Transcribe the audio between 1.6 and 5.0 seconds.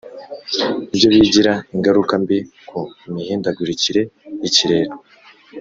ingaruka mbi ku mihindagurikire y ikirere